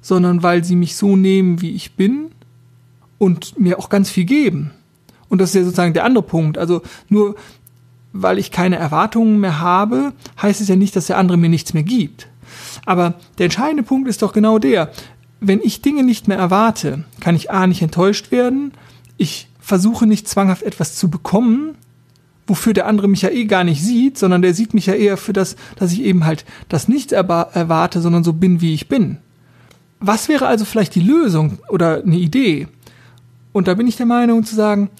sondern 0.00 0.42
weil 0.42 0.64
sie 0.64 0.76
mich 0.76 0.96
so 0.96 1.16
nehmen, 1.16 1.60
wie 1.60 1.74
ich 1.74 1.96
bin 1.96 2.30
und 3.18 3.58
mir 3.58 3.78
auch 3.78 3.88
ganz 3.88 4.10
viel 4.10 4.24
geben. 4.24 4.72
Und 5.28 5.40
das 5.40 5.50
ist 5.50 5.54
ja 5.56 5.64
sozusagen 5.64 5.94
der 5.94 6.04
andere 6.04 6.24
Punkt. 6.24 6.58
Also 6.58 6.82
nur 7.08 7.36
weil 8.16 8.38
ich 8.38 8.52
keine 8.52 8.76
Erwartungen 8.76 9.40
mehr 9.40 9.60
habe, 9.60 10.12
heißt 10.40 10.60
es 10.60 10.68
ja 10.68 10.76
nicht, 10.76 10.94
dass 10.94 11.08
der 11.08 11.18
andere 11.18 11.36
mir 11.36 11.48
nichts 11.48 11.74
mehr 11.74 11.82
gibt. 11.82 12.28
Aber 12.86 13.14
der 13.38 13.46
entscheidende 13.46 13.82
Punkt 13.82 14.08
ist 14.08 14.22
doch 14.22 14.32
genau 14.32 14.60
der, 14.60 14.92
wenn 15.40 15.60
ich 15.60 15.82
Dinge 15.82 16.02
nicht 16.02 16.28
mehr 16.28 16.38
erwarte, 16.38 17.04
kann 17.20 17.36
ich 17.36 17.50
A 17.50 17.66
nicht 17.66 17.82
enttäuscht 17.82 18.30
werden, 18.30 18.72
ich 19.16 19.48
versuche 19.60 20.06
nicht 20.06 20.28
zwanghaft 20.28 20.62
etwas 20.62 20.96
zu 20.96 21.08
bekommen, 21.08 21.76
wofür 22.46 22.74
der 22.74 22.86
andere 22.86 23.08
mich 23.08 23.22
ja 23.22 23.30
eh 23.30 23.46
gar 23.46 23.64
nicht 23.64 23.82
sieht, 23.82 24.18
sondern 24.18 24.42
der 24.42 24.54
sieht 24.54 24.74
mich 24.74 24.86
ja 24.86 24.94
eher 24.94 25.16
für 25.16 25.32
das, 25.32 25.56
dass 25.76 25.92
ich 25.92 26.02
eben 26.02 26.24
halt 26.24 26.44
das 26.68 26.88
nicht 26.88 27.12
erwarte, 27.12 28.00
sondern 28.00 28.24
so 28.24 28.34
bin, 28.34 28.60
wie 28.60 28.74
ich 28.74 28.88
bin. 28.88 29.18
Was 30.00 30.28
wäre 30.28 30.46
also 30.46 30.64
vielleicht 30.64 30.94
die 30.94 31.00
Lösung 31.00 31.58
oder 31.68 32.02
eine 32.02 32.16
Idee? 32.16 32.68
Und 33.52 33.68
da 33.68 33.74
bin 33.74 33.86
ich 33.86 33.96
der 33.96 34.06
Meinung 34.06 34.44
zu 34.44 34.54
sagen, 34.54 34.90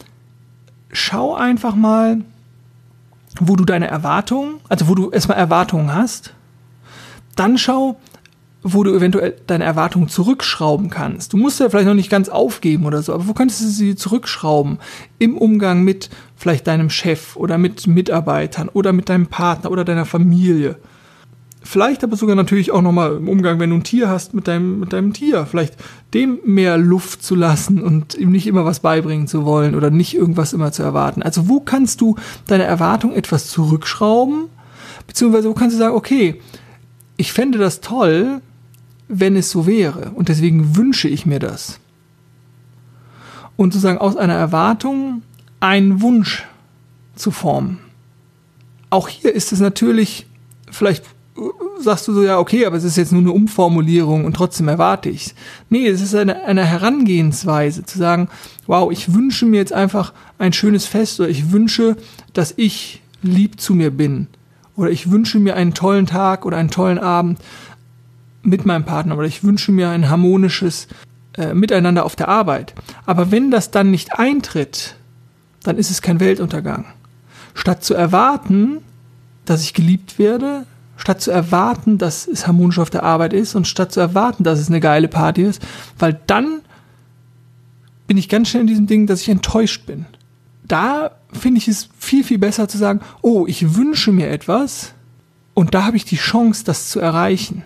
schau 0.90 1.34
einfach 1.34 1.74
mal, 1.74 2.22
wo 3.40 3.56
du 3.56 3.64
deine 3.64 3.88
Erwartungen, 3.88 4.54
also 4.68 4.88
wo 4.88 4.94
du 4.94 5.10
erstmal 5.10 5.36
Erwartungen 5.36 5.92
hast, 5.92 6.32
dann 7.36 7.58
schau, 7.58 8.00
wo 8.64 8.82
du 8.82 8.94
eventuell 8.94 9.36
deine 9.46 9.64
Erwartungen 9.64 10.08
zurückschrauben 10.08 10.88
kannst. 10.88 11.34
Du 11.34 11.36
musst 11.36 11.60
ja 11.60 11.68
vielleicht 11.68 11.86
noch 11.86 11.94
nicht 11.94 12.10
ganz 12.10 12.30
aufgeben 12.30 12.86
oder 12.86 13.02
so, 13.02 13.12
aber 13.12 13.28
wo 13.28 13.34
könntest 13.34 13.60
du 13.60 13.66
sie 13.66 13.94
zurückschrauben? 13.94 14.78
Im 15.18 15.36
Umgang 15.36 15.84
mit 15.84 16.08
vielleicht 16.34 16.66
deinem 16.66 16.88
Chef 16.88 17.36
oder 17.36 17.58
mit 17.58 17.86
Mitarbeitern 17.86 18.70
oder 18.70 18.94
mit 18.94 19.10
deinem 19.10 19.26
Partner 19.26 19.70
oder 19.70 19.84
deiner 19.84 20.06
Familie. 20.06 20.76
Vielleicht 21.62 22.04
aber 22.04 22.16
sogar 22.16 22.36
natürlich 22.36 22.72
auch 22.72 22.82
nochmal 22.82 23.16
im 23.16 23.28
Umgang, 23.28 23.58
wenn 23.58 23.70
du 23.70 23.76
ein 23.76 23.84
Tier 23.84 24.08
hast, 24.08 24.32
mit 24.32 24.48
deinem, 24.48 24.80
mit 24.80 24.94
deinem 24.94 25.12
Tier. 25.12 25.46
Vielleicht 25.46 25.74
dem 26.14 26.38
mehr 26.44 26.78
Luft 26.78 27.22
zu 27.22 27.34
lassen 27.34 27.82
und 27.82 28.14
ihm 28.14 28.30
nicht 28.30 28.46
immer 28.46 28.64
was 28.64 28.80
beibringen 28.80 29.26
zu 29.26 29.44
wollen 29.44 29.74
oder 29.74 29.90
nicht 29.90 30.14
irgendwas 30.14 30.54
immer 30.54 30.72
zu 30.72 30.82
erwarten. 30.82 31.22
Also 31.22 31.48
wo 31.48 31.60
kannst 31.60 32.00
du 32.00 32.16
deine 32.46 32.64
Erwartung 32.64 33.12
etwas 33.12 33.48
zurückschrauben? 33.48 34.46
Beziehungsweise 35.06 35.50
wo 35.50 35.54
kannst 35.54 35.74
du 35.74 35.78
sagen, 35.78 35.96
okay, 35.96 36.40
ich 37.16 37.32
fände 37.32 37.58
das 37.58 37.80
toll, 37.80 38.40
wenn 39.08 39.36
es 39.36 39.50
so 39.50 39.66
wäre. 39.66 40.12
Und 40.14 40.28
deswegen 40.28 40.76
wünsche 40.76 41.08
ich 41.08 41.26
mir 41.26 41.38
das. 41.38 41.78
Und 43.56 43.72
sozusagen 43.72 43.98
aus 43.98 44.16
einer 44.16 44.34
Erwartung 44.34 45.22
einen 45.60 46.00
Wunsch 46.00 46.44
zu 47.14 47.30
formen. 47.30 47.78
Auch 48.90 49.08
hier 49.08 49.34
ist 49.34 49.52
es 49.52 49.60
natürlich, 49.60 50.26
vielleicht 50.70 51.04
sagst 51.80 52.06
du 52.06 52.12
so, 52.12 52.22
ja, 52.22 52.38
okay, 52.38 52.66
aber 52.66 52.76
es 52.76 52.84
ist 52.84 52.96
jetzt 52.96 53.12
nur 53.12 53.20
eine 53.20 53.32
Umformulierung 53.32 54.24
und 54.24 54.34
trotzdem 54.34 54.68
erwarte 54.68 55.08
ich 55.08 55.34
Nee, 55.68 55.88
es 55.88 56.00
ist 56.00 56.14
eine, 56.14 56.44
eine 56.44 56.64
Herangehensweise, 56.64 57.84
zu 57.84 57.98
sagen, 57.98 58.28
wow, 58.66 58.90
ich 58.90 59.12
wünsche 59.12 59.46
mir 59.46 59.56
jetzt 59.56 59.72
einfach 59.72 60.12
ein 60.38 60.52
schönes 60.52 60.86
Fest 60.86 61.20
oder 61.20 61.28
ich 61.28 61.50
wünsche, 61.50 61.96
dass 62.32 62.54
ich 62.56 63.02
lieb 63.22 63.60
zu 63.60 63.74
mir 63.74 63.90
bin. 63.90 64.28
Oder 64.76 64.90
ich 64.90 65.10
wünsche 65.10 65.38
mir 65.38 65.54
einen 65.54 65.74
tollen 65.74 66.06
Tag 66.06 66.46
oder 66.46 66.56
einen 66.56 66.70
tollen 66.70 66.98
Abend 66.98 67.38
mit 68.44 68.66
meinem 68.66 68.84
Partner 68.84 69.16
oder 69.16 69.26
ich 69.26 69.42
wünsche 69.42 69.72
mir 69.72 69.90
ein 69.90 70.08
harmonisches 70.08 70.86
äh, 71.36 71.54
Miteinander 71.54 72.04
auf 72.04 72.14
der 72.14 72.28
Arbeit. 72.28 72.74
Aber 73.06 73.30
wenn 73.30 73.50
das 73.50 73.70
dann 73.70 73.90
nicht 73.90 74.18
eintritt, 74.18 74.96
dann 75.62 75.78
ist 75.78 75.90
es 75.90 76.02
kein 76.02 76.20
Weltuntergang. 76.20 76.86
Statt 77.54 77.82
zu 77.82 77.94
erwarten, 77.94 78.78
dass 79.44 79.62
ich 79.62 79.74
geliebt 79.74 80.18
werde, 80.18 80.66
statt 80.96 81.20
zu 81.20 81.30
erwarten, 81.30 81.98
dass 81.98 82.28
es 82.28 82.46
harmonisch 82.46 82.78
auf 82.78 82.90
der 82.90 83.02
Arbeit 83.02 83.32
ist 83.32 83.54
und 83.54 83.66
statt 83.66 83.92
zu 83.92 84.00
erwarten, 84.00 84.44
dass 84.44 84.60
es 84.60 84.68
eine 84.68 84.80
geile 84.80 85.08
Party 85.08 85.42
ist, 85.42 85.62
weil 85.98 86.20
dann 86.26 86.60
bin 88.06 88.16
ich 88.16 88.28
ganz 88.28 88.48
schnell 88.48 88.62
in 88.62 88.66
diesem 88.66 88.86
Ding, 88.86 89.06
dass 89.06 89.22
ich 89.22 89.28
enttäuscht 89.28 89.86
bin. 89.86 90.06
Da 90.66 91.12
finde 91.32 91.58
ich 91.58 91.68
es 91.68 91.88
viel, 91.98 92.24
viel 92.24 92.38
besser 92.38 92.68
zu 92.68 92.78
sagen, 92.78 93.00
oh, 93.22 93.46
ich 93.46 93.74
wünsche 93.74 94.12
mir 94.12 94.30
etwas 94.30 94.92
und 95.54 95.74
da 95.74 95.84
habe 95.84 95.96
ich 95.96 96.04
die 96.04 96.16
Chance, 96.16 96.64
das 96.64 96.90
zu 96.90 97.00
erreichen 97.00 97.64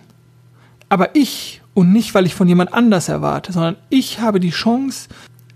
aber 0.89 1.15
ich 1.15 1.61
und 1.75 1.93
nicht, 1.93 2.15
weil 2.15 2.27
ich 2.27 2.35
von 2.35 2.49
jemand 2.49 2.73
anders 2.73 3.09
erwarte, 3.09 3.53
sondern 3.53 3.77
ich 3.89 4.21
habe 4.21 4.41
die 4.41 4.51
Chance, 4.51 5.09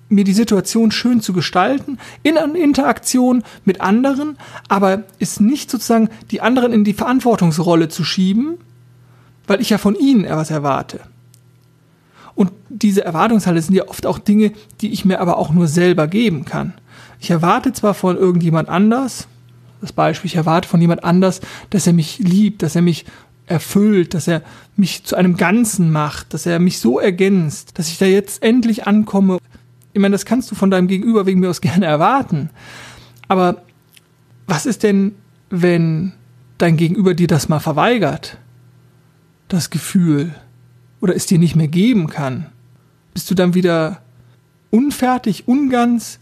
mir 0.09 0.25
die 0.25 0.35
Situation 0.35 0.91
schön 0.91 1.21
zu 1.21 1.33
gestalten, 1.33 1.99
in 2.23 2.37
Interaktion 2.37 3.43
mit 3.65 3.81
anderen, 3.81 4.37
aber 4.69 5.05
ist 5.19 5.41
nicht 5.41 5.71
sozusagen 5.71 6.11
die 6.31 6.43
anderen 6.43 6.73
in 6.73 6.85
die 6.85 6.93
Verantwortungsrolle 6.93 7.89
zu 7.89 8.05
schieben, 8.05 8.59
weil 9.47 9.61
ich 9.61 9.71
ja 9.71 9.79
von 9.79 9.95
ihnen 9.95 10.25
etwas 10.25 10.51
erwarte. 10.51 11.01
Und 12.35 12.53
diese 12.69 13.05
Erwartungshalle 13.05 13.61
sind 13.61 13.75
ja 13.75 13.89
oft 13.89 14.07
auch 14.07 14.19
Dinge, 14.19 14.53
die 14.81 14.93
ich 14.93 15.05
mir 15.05 15.21
aber 15.21 15.39
auch 15.39 15.51
nur 15.51 15.67
selber 15.67 16.07
geben 16.07 16.45
kann. 16.45 16.75
Ich 17.21 17.31
erwarte 17.31 17.73
zwar 17.73 17.95
von 17.95 18.17
irgendjemand 18.17 18.69
anders, 18.69 19.29
das 19.81 19.93
Beispiel, 19.93 20.29
ich 20.29 20.37
erwarte 20.37 20.69
von 20.69 20.81
jemand 20.81 21.05
anders, 21.05 21.41
dass 21.71 21.87
er 21.87 21.93
mich 21.93 22.19
liebt, 22.19 22.63
dass 22.63 22.77
er 22.77 22.83
mich 22.83 23.05
erfüllt, 23.53 24.15
dass 24.15 24.27
er 24.27 24.43
mich 24.77 25.05
zu 25.05 25.15
einem 25.17 25.37
Ganzen 25.37 25.91
macht, 25.91 26.35
dass 26.35 26.47
er 26.47 26.59
mich 26.59 26.79
so 26.79 26.99
ergänzt, 26.99 27.79
dass 27.79 27.89
ich 27.89 27.99
da 27.99 28.07
jetzt 28.07 28.43
endlich 28.43 28.87
ankomme. 28.87 29.39
Ich 29.93 30.01
meine, 30.01 30.13
das 30.13 30.25
kannst 30.25 30.51
du 30.51 30.55
von 30.55 30.71
deinem 30.71 30.89
Gegenüber 30.89 31.27
wegen 31.27 31.41
mir 31.41 31.51
aus 31.51 31.61
gerne 31.61 31.87
erwarten. 31.87 32.51
Aber 33.29 33.63
was 34.47 34.67
ist 34.67 34.83
denn, 34.83 35.15
wenn 35.51 36.13
dein 36.59 36.77
Gegenüber 36.77 37.15
dir 37.15 37.27
das 37.27 37.49
mal 37.49 37.61
verweigert? 37.61 38.39
Das 39.49 39.71
Gefühl. 39.71 40.35
Oder 41.01 41.15
es 41.15 41.27
dir 41.27 41.39
nicht 41.39 41.57
mehr 41.57 41.69
geben 41.69 42.09
kann? 42.09 42.47
Bist 43.13 43.31
du 43.31 43.35
dann 43.35 43.55
wieder 43.55 44.03
unfertig, 44.71 45.47
ungans? 45.47 46.19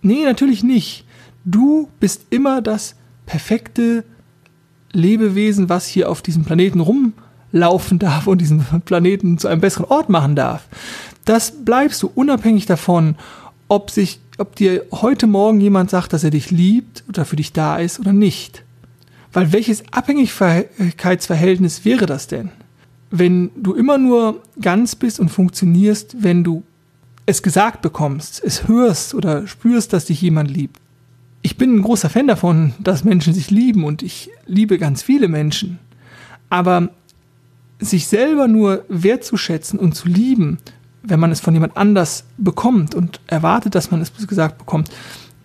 Nee, 0.00 0.24
natürlich 0.24 0.62
nicht. 0.62 1.04
Du 1.44 1.88
bist 2.00 2.26
immer 2.30 2.62
das 2.62 2.96
perfekte 3.26 4.04
Lebewesen, 4.92 5.68
was 5.68 5.86
hier 5.86 6.10
auf 6.10 6.22
diesem 6.22 6.44
Planeten 6.44 6.80
rumlaufen 6.80 7.98
darf 7.98 8.26
und 8.26 8.40
diesen 8.40 8.64
Planeten 8.84 9.38
zu 9.38 9.48
einem 9.48 9.60
besseren 9.60 9.86
Ort 9.86 10.08
machen 10.08 10.36
darf. 10.36 10.66
Das 11.24 11.64
bleibst 11.64 12.02
du 12.02 12.10
unabhängig 12.14 12.66
davon, 12.66 13.16
ob 13.68 13.90
sich, 13.90 14.20
ob 14.38 14.56
dir 14.56 14.84
heute 14.90 15.26
Morgen 15.26 15.60
jemand 15.60 15.90
sagt, 15.90 16.12
dass 16.12 16.24
er 16.24 16.30
dich 16.30 16.50
liebt 16.50 17.04
oder 17.08 17.24
für 17.24 17.36
dich 17.36 17.52
da 17.52 17.78
ist 17.78 18.00
oder 18.00 18.12
nicht. 18.12 18.64
Weil 19.32 19.52
welches 19.52 19.84
Abhängigkeitsverhältnis 19.92 21.84
wäre 21.84 22.06
das 22.06 22.26
denn? 22.26 22.50
Wenn 23.10 23.50
du 23.56 23.74
immer 23.74 23.98
nur 23.98 24.42
ganz 24.60 24.94
bist 24.94 25.20
und 25.20 25.30
funktionierst, 25.30 26.16
wenn 26.20 26.44
du 26.44 26.64
es 27.24 27.42
gesagt 27.42 27.82
bekommst, 27.82 28.42
es 28.44 28.68
hörst 28.68 29.14
oder 29.14 29.46
spürst, 29.46 29.92
dass 29.92 30.06
dich 30.06 30.20
jemand 30.20 30.50
liebt, 30.50 30.81
ich 31.42 31.56
bin 31.56 31.76
ein 31.76 31.82
großer 31.82 32.08
Fan 32.08 32.28
davon, 32.28 32.72
dass 32.78 33.04
Menschen 33.04 33.34
sich 33.34 33.50
lieben 33.50 33.84
und 33.84 34.02
ich 34.02 34.30
liebe 34.46 34.78
ganz 34.78 35.02
viele 35.02 35.28
Menschen. 35.28 35.78
Aber 36.48 36.90
sich 37.80 38.06
selber 38.06 38.46
nur 38.46 38.84
wertzuschätzen 38.88 39.78
und 39.78 39.94
zu 39.94 40.08
lieben, 40.08 40.58
wenn 41.02 41.18
man 41.18 41.32
es 41.32 41.40
von 41.40 41.52
jemand 41.52 41.76
anders 41.76 42.24
bekommt 42.38 42.94
und 42.94 43.20
erwartet, 43.26 43.74
dass 43.74 43.90
man 43.90 44.00
es 44.00 44.12
gesagt 44.28 44.58
bekommt, 44.58 44.90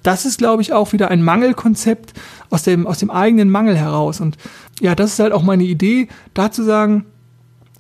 das 0.04 0.26
ist, 0.26 0.38
glaube 0.38 0.62
ich, 0.62 0.72
auch 0.72 0.94
wieder 0.94 1.10
ein 1.10 1.24
Mangelkonzept 1.24 2.14
aus 2.50 2.64
dem, 2.64 2.86
aus 2.86 3.00
dem 3.00 3.10
eigenen 3.10 3.50
Mangel 3.50 3.76
heraus. 3.76 4.22
Und 4.22 4.38
ja, 4.80 4.94
das 4.94 5.14
ist 5.14 5.20
halt 5.20 5.34
auch 5.34 5.42
meine 5.42 5.64
Idee, 5.64 6.08
da 6.34 6.52
zu 6.52 6.64
sagen, 6.64 7.06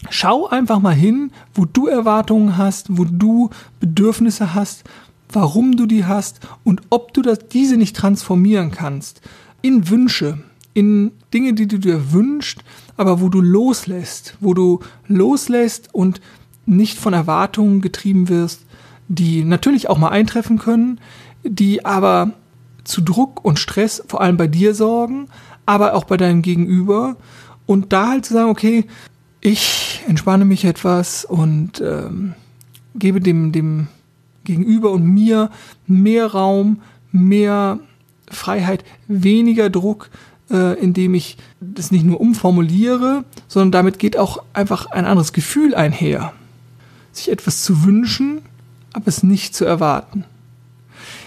schau 0.09 0.47
einfach 0.47 0.79
mal 0.79 0.95
hin, 0.95 1.31
wo 1.53 1.65
du 1.65 1.87
Erwartungen 1.87 2.57
hast, 2.57 2.97
wo 2.97 3.05
du 3.05 3.51
Bedürfnisse 3.79 4.55
hast 4.55 4.83
warum 5.31 5.75
du 5.77 5.85
die 5.85 6.05
hast 6.05 6.39
und 6.63 6.81
ob 6.89 7.13
du 7.13 7.21
das, 7.21 7.39
diese 7.49 7.77
nicht 7.77 7.95
transformieren 7.95 8.71
kannst 8.71 9.21
in 9.61 9.89
Wünsche, 9.89 10.39
in 10.73 11.11
Dinge, 11.33 11.53
die 11.53 11.67
du 11.67 11.79
dir 11.79 12.11
wünschst, 12.11 12.63
aber 12.97 13.21
wo 13.21 13.29
du 13.29 13.41
loslässt, 13.41 14.37
wo 14.39 14.53
du 14.53 14.79
loslässt 15.07 15.93
und 15.93 16.21
nicht 16.65 16.97
von 16.97 17.13
Erwartungen 17.13 17.81
getrieben 17.81 18.29
wirst, 18.29 18.65
die 19.07 19.43
natürlich 19.43 19.89
auch 19.89 19.97
mal 19.97 20.09
eintreffen 20.09 20.57
können, 20.57 20.99
die 21.43 21.85
aber 21.85 22.31
zu 22.83 23.01
Druck 23.01 23.43
und 23.43 23.59
Stress 23.59 24.03
vor 24.07 24.21
allem 24.21 24.37
bei 24.37 24.47
dir 24.47 24.73
sorgen, 24.73 25.27
aber 25.65 25.93
auch 25.93 26.05
bei 26.05 26.17
deinem 26.17 26.41
Gegenüber 26.41 27.17
und 27.65 27.93
da 27.93 28.09
halt 28.09 28.25
zu 28.25 28.33
sagen, 28.33 28.49
okay, 28.49 28.85
ich 29.41 30.01
entspanne 30.07 30.45
mich 30.45 30.65
etwas 30.65 31.25
und 31.25 31.81
ähm, 31.81 32.33
gebe 32.95 33.21
dem, 33.21 33.51
dem 33.51 33.87
Gegenüber 34.47 34.91
und 34.91 35.05
mir 35.05 35.51
mehr 35.85 36.27
Raum, 36.27 36.81
mehr 37.11 37.79
Freiheit, 38.29 38.83
weniger 39.07 39.69
Druck, 39.69 40.09
äh, 40.49 40.79
indem 40.79 41.13
ich 41.13 41.37
das 41.59 41.91
nicht 41.91 42.05
nur 42.05 42.19
umformuliere, 42.19 43.25
sondern 43.47 43.71
damit 43.71 43.99
geht 43.99 44.17
auch 44.17 44.43
einfach 44.53 44.87
ein 44.87 45.05
anderes 45.05 45.33
Gefühl 45.33 45.75
einher. 45.75 46.33
Sich 47.11 47.29
etwas 47.29 47.63
zu 47.63 47.83
wünschen, 47.83 48.41
aber 48.93 49.07
es 49.07 49.23
nicht 49.23 49.55
zu 49.55 49.65
erwarten. 49.65 50.23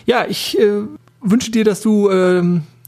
Ja, 0.07 0.25
ich 0.27 0.59
äh, 0.59 0.83
wünsche 1.21 1.51
dir, 1.51 1.65
dass 1.65 1.83
du, 1.83 2.09
äh, 2.09 2.43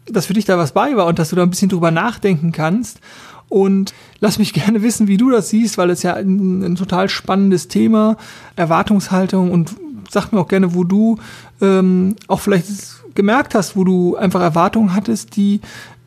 dass 0.06 0.26
für 0.26 0.32
dich 0.34 0.46
da 0.46 0.58
was 0.58 0.72
bei 0.72 0.96
war 0.96 1.06
und 1.06 1.18
dass 1.18 1.30
du 1.30 1.36
da 1.36 1.42
ein 1.42 1.50
bisschen 1.50 1.68
drüber 1.68 1.90
nachdenken 1.90 2.52
kannst. 2.52 3.00
Und 3.48 3.92
lass 4.20 4.38
mich 4.38 4.52
gerne 4.54 4.82
wissen, 4.82 5.08
wie 5.08 5.18
du 5.18 5.30
das 5.30 5.50
siehst, 5.50 5.76
weil 5.76 5.90
es 5.90 6.02
ja 6.02 6.14
ein, 6.14 6.62
ein 6.62 6.76
total 6.76 7.10
spannendes 7.10 7.68
Thema, 7.68 8.16
Erwartungshaltung 8.56 9.50
und 9.50 9.74
sag 10.12 10.32
mir 10.32 10.40
auch 10.40 10.48
gerne, 10.48 10.74
wo 10.74 10.84
du 10.84 11.18
ähm, 11.60 12.16
auch 12.28 12.40
vielleicht 12.40 12.66
gemerkt 13.14 13.54
hast, 13.54 13.76
wo 13.76 13.84
du 13.84 14.16
einfach 14.16 14.40
Erwartungen 14.40 14.94
hattest, 14.94 15.36
die 15.36 15.60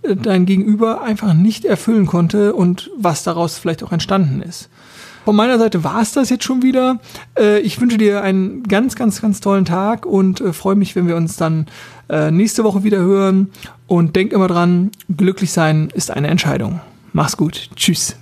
äh, 0.03 0.15
dein 0.15 0.45
Gegenüber 0.45 1.01
einfach 1.01 1.33
nicht 1.33 1.65
erfüllen 1.65 2.05
konnte 2.05 2.53
und 2.53 2.91
was 2.97 3.23
daraus 3.23 3.57
vielleicht 3.57 3.83
auch 3.83 3.91
entstanden 3.91 4.41
ist. 4.41 4.69
Von 5.25 5.35
meiner 5.35 5.57
Seite 5.57 5.83
war 5.83 6.01
es 6.01 6.11
das 6.11 6.29
jetzt 6.29 6.43
schon 6.43 6.61
wieder. 6.61 6.99
Äh, 7.37 7.59
ich 7.61 7.81
wünsche 7.81 7.97
dir 7.97 8.21
einen 8.21 8.61
ganz, 8.63 8.95
ganz, 8.95 9.21
ganz 9.21 9.41
tollen 9.41 9.65
Tag 9.65 10.05
und 10.05 10.39
äh, 10.39 10.53
freue 10.53 10.75
mich, 10.75 10.95
wenn 10.95 11.07
wir 11.07 11.15
uns 11.15 11.35
dann 11.35 11.65
äh, 12.09 12.29
nächste 12.29 12.63
Woche 12.63 12.83
wieder 12.83 12.99
hören. 12.99 13.49
Und 13.87 14.15
denk 14.15 14.33
immer 14.33 14.47
dran, 14.47 14.91
glücklich 15.15 15.51
sein 15.51 15.89
ist 15.93 16.11
eine 16.11 16.27
Entscheidung. 16.27 16.79
Mach's 17.11 17.37
gut. 17.37 17.69
Tschüss. 17.75 18.17